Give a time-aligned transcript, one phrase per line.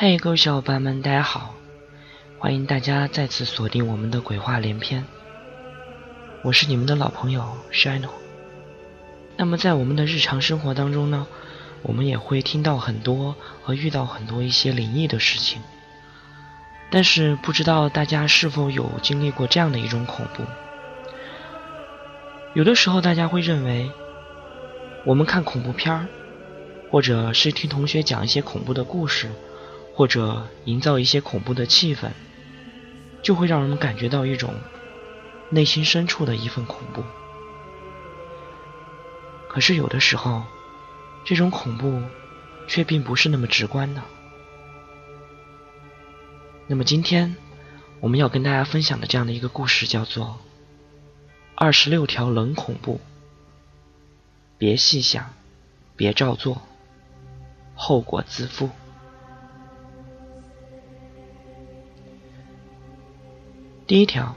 [0.00, 1.56] 嘿，各位小伙伴们，大家好！
[2.38, 5.04] 欢迎大家再次锁定我们的鬼话连篇，
[6.44, 8.10] 我是你们的老朋友 Shino。
[9.36, 11.26] 那么在我们的日常生活当中呢，
[11.82, 13.34] 我们也会听到很多
[13.64, 15.60] 和遇到很多一些灵异的事情，
[16.92, 20.44] 但是不知道大家是否有经历过这样的一种恐怖？
[22.54, 23.90] 有的时候大家会认为，
[25.04, 26.06] 我们看恐怖片儿，
[26.88, 29.28] 或者是听同学讲一些恐怖的故事。
[29.98, 32.10] 或者营造一些恐怖的气氛，
[33.20, 34.54] 就会让人们感觉到一种
[35.50, 37.02] 内心深处的一份恐怖。
[39.48, 40.44] 可是有的时候，
[41.24, 42.00] 这种恐怖
[42.68, 44.00] 却并不是那么直观的。
[46.68, 47.34] 那么今天
[47.98, 50.26] 我们要跟大家分享的这样的一个故事叫做
[51.56, 52.94] 《二十六条冷恐怖》，
[54.58, 55.34] 别细想，
[55.96, 56.62] 别照做，
[57.74, 58.70] 后果自负。
[63.88, 64.36] 第一条，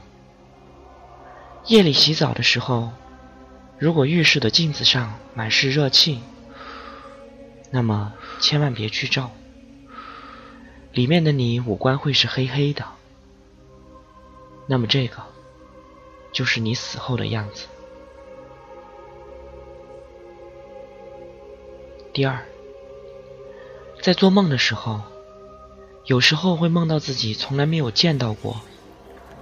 [1.66, 2.90] 夜里洗澡的时候，
[3.78, 6.22] 如果浴室的镜子上满是热气，
[7.70, 9.30] 那么千万别去照，
[10.90, 12.86] 里面的你五官会是黑黑的，
[14.66, 15.18] 那么这个
[16.32, 17.66] 就是你死后的样子。
[22.14, 22.42] 第二，
[24.00, 25.02] 在做梦的时候，
[26.06, 28.62] 有时候会梦到自己从来没有见到过。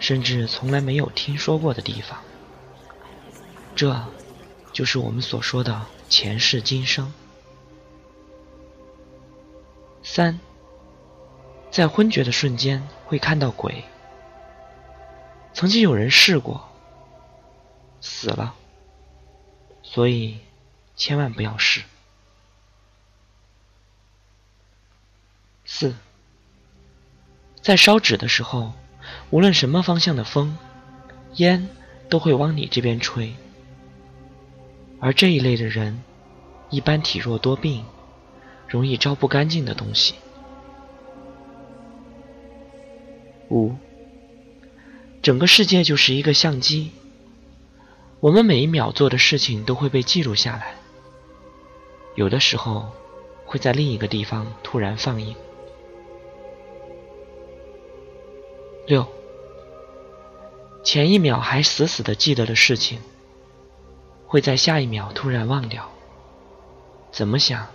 [0.00, 2.19] 甚至从来没有听说过的地方，
[3.77, 4.05] 这，
[4.72, 7.12] 就是我们所说的前世今生。
[10.03, 10.41] 三，
[11.71, 13.84] 在昏厥的瞬间会看到鬼。
[15.53, 16.66] 曾经有人试过，
[18.00, 18.55] 死了，
[19.83, 20.41] 所以
[20.97, 21.83] 千万不要试。
[25.66, 25.94] 四，
[27.60, 28.72] 在烧纸的时候。
[29.30, 30.58] 无论什么方向的风，
[31.36, 31.68] 烟
[32.08, 33.32] 都会往你这边吹。
[34.98, 36.02] 而这一类的人，
[36.68, 37.84] 一般体弱多病，
[38.68, 40.16] 容易招不干净的东西。
[43.50, 43.74] 五，
[45.22, 46.91] 整个世界就是一个相机，
[48.18, 50.74] 我们每一秒做的事情都会被记录下来，
[52.16, 52.91] 有的时候
[53.47, 55.36] 会在另一个地方突然放映。
[58.88, 59.06] 六。
[60.82, 63.00] 前一秒还死死的记得的事情，
[64.26, 65.91] 会在下一秒突然忘掉，
[67.12, 67.68] 怎么想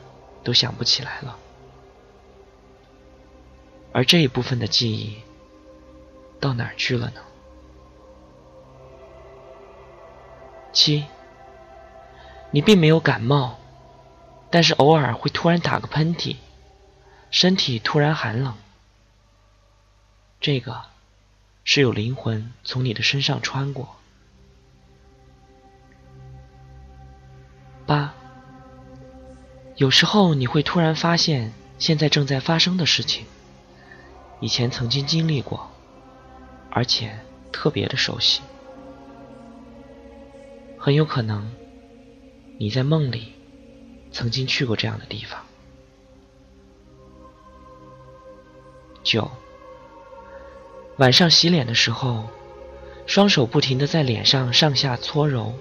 [0.43, 1.37] 都想不起来了。
[3.93, 5.17] 而这一部分的记忆
[6.39, 7.21] 到哪儿去了呢？
[10.73, 11.05] 七，
[12.51, 13.59] 你并没有感冒，
[14.49, 16.35] 但是偶尔会突然打个喷嚏，
[17.29, 18.55] 身体突然寒冷，
[20.41, 20.94] 这个。
[21.67, 23.95] 是有灵魂从你的身上穿过。
[27.87, 28.13] 八，
[29.75, 33.25] 有时候你会突然发现现在正在发生的事情，
[34.39, 35.67] 以前曾经经历过，
[36.69, 37.19] 而且
[37.51, 38.41] 特别的熟悉，
[40.77, 41.51] 很有可能
[42.59, 43.33] 你在梦里
[44.11, 45.43] 曾经去过这样的地方。
[49.03, 49.29] 九。
[50.97, 52.23] 晚上洗脸的时候，
[53.05, 55.53] 双手不停的在脸上上下搓揉，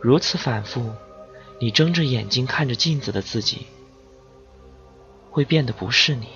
[0.00, 0.92] 如此反复，
[1.60, 3.66] 你睁着眼睛看着镜子的自己，
[5.30, 6.26] 会变得不是你。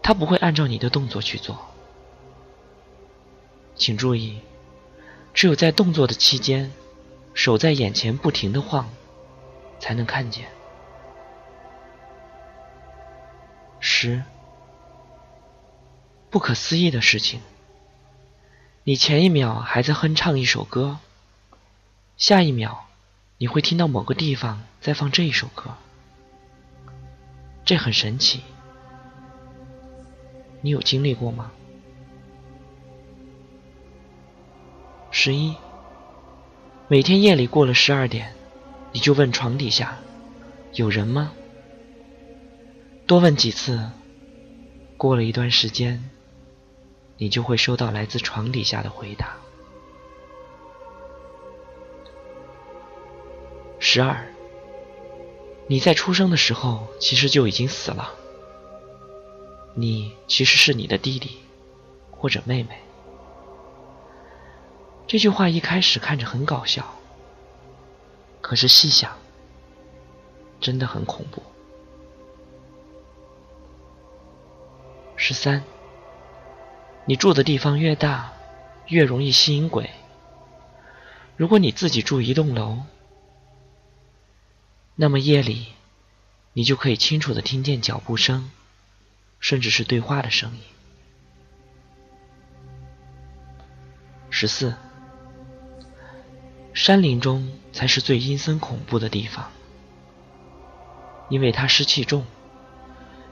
[0.00, 1.58] 他不会按照你的动作去做，
[3.74, 4.38] 请注意，
[5.34, 6.72] 只有在动作的期间，
[7.34, 8.88] 手在眼前不停的晃，
[9.80, 10.46] 才能看见。
[13.80, 14.22] 十。
[16.32, 17.42] 不可思议的事情，
[18.84, 20.96] 你前一秒还在哼唱一首歌，
[22.16, 22.86] 下一秒
[23.36, 25.74] 你会听到某个地方在放这一首歌。
[27.66, 28.40] 这很神奇，
[30.62, 31.52] 你有经历过吗？
[35.10, 35.54] 十一，
[36.88, 38.32] 每天夜里过了十二点，
[38.92, 39.98] 你就问床底下
[40.72, 41.34] 有人吗？
[43.06, 43.90] 多问几次，
[44.96, 46.08] 过了一段时间，
[47.22, 49.36] 你就会收到来自床底下的回答。
[53.78, 54.26] 十二，
[55.68, 58.12] 你在出生的时候其实就已经死了，
[59.74, 61.38] 你其实是你的弟弟
[62.10, 62.76] 或者妹妹。
[65.06, 66.84] 这句话一开始看着很搞笑，
[68.40, 69.16] 可是细想，
[70.60, 71.40] 真的很恐怖。
[75.14, 75.62] 十三，
[77.04, 78.32] 你住的地方越大，
[78.86, 79.90] 越容易吸引鬼。
[81.36, 82.78] 如果你自己住一栋楼，
[84.94, 85.68] 那么夜里，
[86.52, 88.50] 你就可以清楚的听见脚步声，
[89.40, 90.60] 甚至是对话的声音。
[94.30, 94.74] 十四。
[96.74, 99.50] 山林中才是最阴森恐怖的地方，
[101.28, 102.24] 因为它湿气重，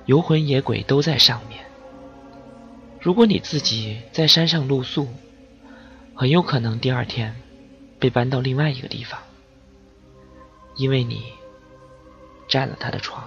[0.05, 1.70] 游魂野鬼都在上面。
[3.01, 5.09] 如果你自己在山上露宿，
[6.15, 7.35] 很有可能第二天
[7.99, 9.21] 被搬到另外一个地方，
[10.77, 11.33] 因为你
[12.47, 13.25] 占了他的床。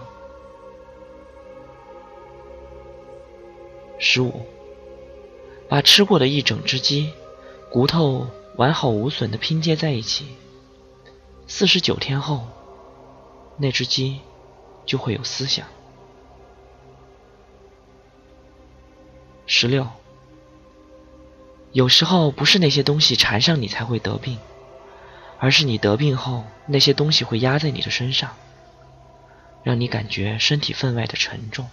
[3.97, 4.45] 十五，
[5.67, 7.11] 把吃过的一整只鸡
[7.69, 8.27] 骨头。
[8.55, 10.27] 完好无损的拼接在一起，
[11.47, 12.45] 四十九天后，
[13.57, 14.19] 那只鸡
[14.85, 15.65] 就会有思想。
[19.55, 19.87] 十六，
[21.73, 24.39] 有时候不是那些东西缠上你才会得病，
[25.37, 28.35] 而是你得病后，那些东西会压在你的身上，
[29.61, 31.69] 让你感觉身体分外的沉重。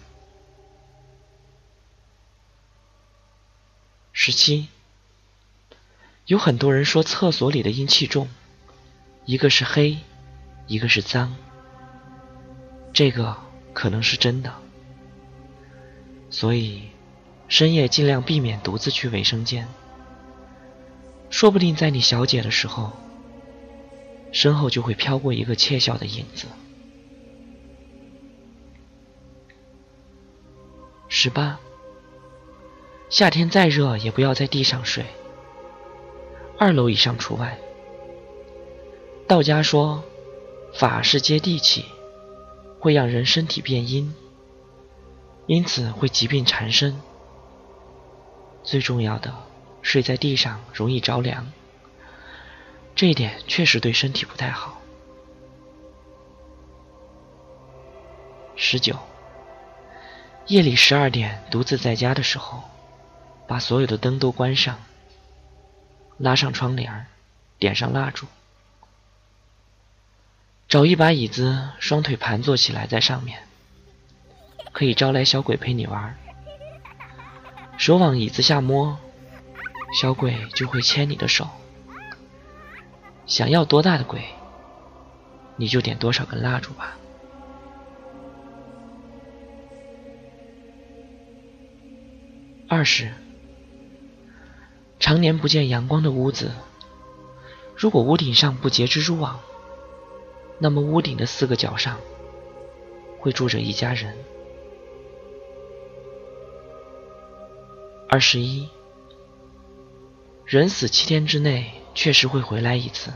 [4.12, 4.69] 十七。
[6.27, 8.29] 有很多人说厕所里的阴气重，
[9.25, 9.97] 一个是黑，
[10.67, 11.35] 一个是脏，
[12.93, 13.38] 这个
[13.73, 14.53] 可能是真的。
[16.29, 16.91] 所以
[17.50, 19.67] 深夜尽量避免独自去卫生间，
[21.31, 22.93] 说不定在你小解的时候，
[24.31, 26.47] 身后就会飘过一个窃笑的影子。
[31.08, 31.58] 十八，
[33.11, 35.05] 夏天再热也不要在地上睡。
[36.56, 37.58] 二楼以上除外。
[39.26, 40.05] 道家说，
[40.73, 41.85] 法是接地气，
[42.79, 44.14] 会让人身体变阴，
[45.46, 46.96] 因此会疾病缠身。
[48.62, 49.35] 最重要的，
[49.83, 51.51] 睡在地上容易着凉，
[52.95, 54.81] 这一点确实对身体不太好。
[58.57, 58.97] 十九，
[60.47, 62.62] 夜里十二点独自在家的时候，
[63.49, 64.79] 把所有的灯都关上。
[66.19, 67.06] 拉上窗帘
[67.59, 68.27] 点上蜡烛，
[70.69, 73.43] 找一把椅子，双腿盘坐起来在上面，
[74.71, 76.17] 可以招来小鬼陪你玩儿。
[77.81, 78.99] 手往椅子下摸，
[79.99, 81.49] 小鬼就会牵你的手。
[83.25, 84.23] 想要多大的鬼，
[85.56, 86.99] 你就点多少根蜡烛吧。
[92.69, 93.15] 二十。
[94.99, 96.53] 常年不见阳光的屋子，
[97.75, 99.41] 如果屋顶上不结蜘蛛网，
[100.58, 101.99] 那么屋顶的四个角上
[103.20, 104.15] 会住着一家人。
[108.12, 108.69] 二十一，
[110.44, 113.12] 人死七天之内确实会回来一次，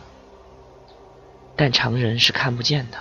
[1.57, 2.99] 但常人是看不见的。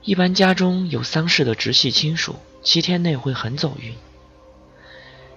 [0.00, 3.94] 一般家中有丧事的直系亲属，七天内会很走运。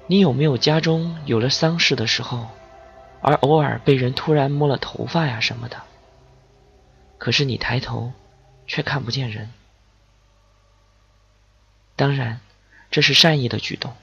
[0.08, 2.48] 你有没有家中有了丧事的时候，
[3.20, 5.82] 而偶尔被人突然摸了头发呀什么的？
[7.18, 8.14] 可是你抬头，
[8.66, 9.52] 却看不见人。
[11.98, 12.40] 当然，
[12.90, 13.94] 这是善意的举动。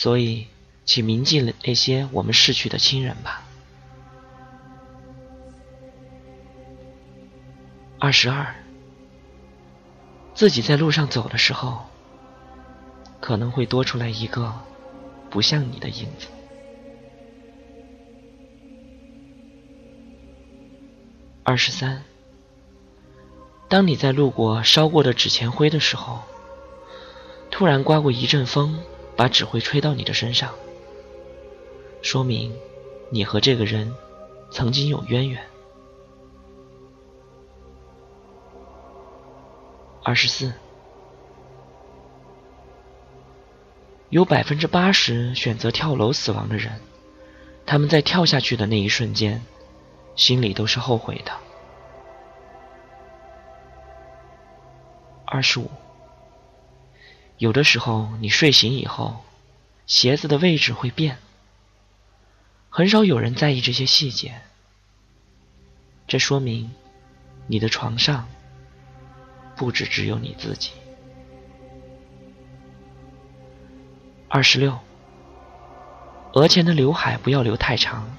[0.00, 0.46] 所以，
[0.84, 3.42] 请铭记了那些我们逝去的亲人吧。
[7.98, 8.54] 二十二，
[10.34, 11.80] 自己在路上走的时候。
[13.20, 14.54] 可能会多出来一个
[15.30, 16.28] 不像你的影子。
[21.42, 22.04] 二十三，
[23.68, 26.20] 当你在路过烧过的纸钱灰的时候，
[27.50, 28.78] 突然刮过一阵风，
[29.18, 30.54] 把纸灰吹到你的身上，
[32.02, 32.56] 说明
[33.10, 33.92] 你和这个人
[34.48, 35.44] 曾经有渊源。
[40.04, 40.52] 二十四，
[44.10, 46.80] 有百分之八十选择跳楼死亡的人，
[47.66, 49.42] 他们在跳下去的那一瞬间，
[50.14, 51.32] 心里都是后悔的。
[55.24, 55.68] 二十五，
[57.38, 59.24] 有的时候你睡醒以后，
[59.86, 61.18] 鞋子的位置会变，
[62.68, 64.40] 很少有人在意这些细节，
[66.06, 66.70] 这说明
[67.46, 68.28] 你的床上。
[69.56, 70.70] 不止只有你自己。
[74.28, 74.78] 二十六，
[76.34, 78.16] 额前的刘海不要留太长。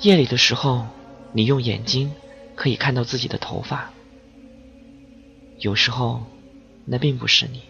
[0.00, 0.84] 夜里的时候，
[1.32, 2.12] 你用眼睛
[2.56, 3.92] 可以看到自己的头发。
[5.58, 6.26] 有时候，
[6.84, 7.62] 那并不是你，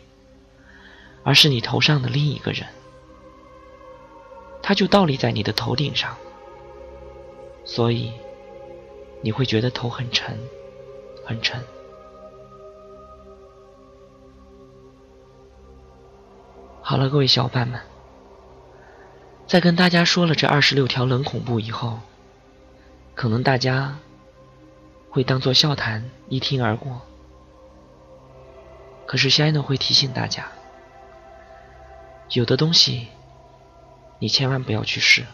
[1.27, 2.65] 而是你头上的另一个人。
[4.63, 6.17] 他就倒立在你的头顶上，
[7.65, 8.13] 所以
[9.23, 10.39] 你会觉得头很沉，
[11.25, 11.61] 很沉。
[16.81, 17.81] 好了，各位小伙伴们，
[19.49, 21.99] 在跟大家说了这二十六条冷恐怖以后，
[23.17, 23.99] 可能大家
[25.11, 27.03] 会当做笑谈一听而过。
[29.07, 30.49] 可是，现在呢，会提醒大家，
[32.31, 33.09] 有的东西
[34.19, 35.25] 你千万不要去试，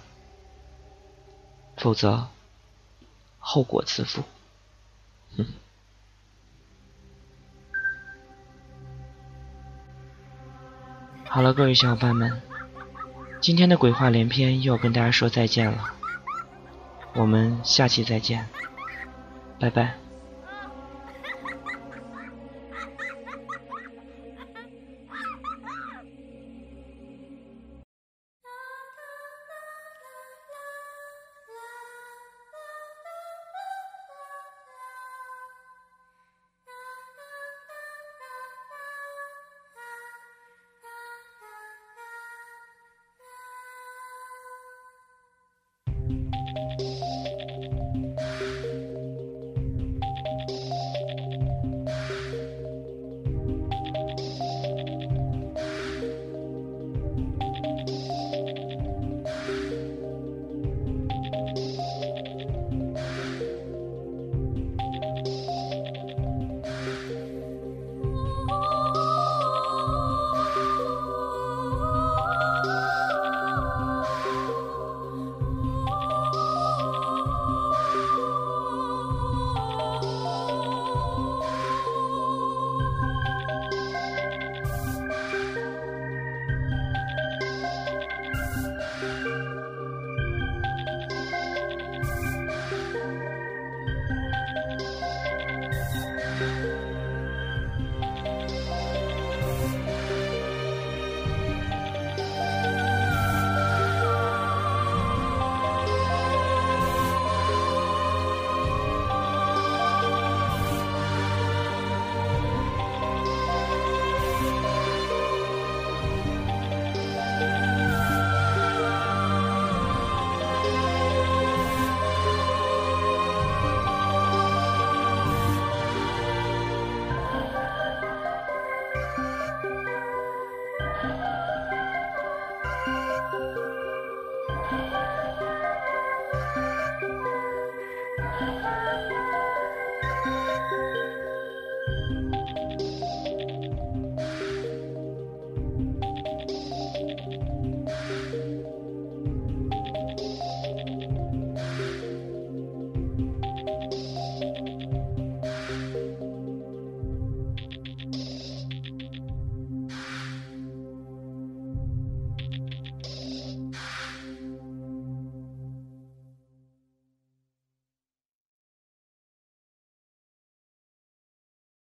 [1.77, 2.29] 否则
[3.39, 4.23] 后果自负。
[5.37, 5.47] 哼。
[11.25, 12.43] 好了，各位小伙伴们，
[13.41, 15.95] 今天的鬼话连篇又要跟大家说再见了，
[17.15, 18.47] 我们下期再见，
[19.59, 19.95] 拜拜。